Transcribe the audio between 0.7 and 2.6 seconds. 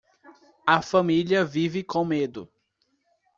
família vive com medo